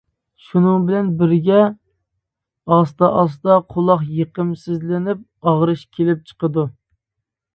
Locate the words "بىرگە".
1.19-1.59